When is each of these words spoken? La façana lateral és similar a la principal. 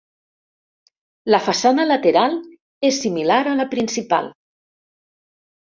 La 1.35 1.41
façana 1.49 1.85
lateral 1.91 2.35
és 2.91 2.99
similar 3.05 3.41
a 3.53 3.57
la 3.61 3.69
principal. 3.77 4.35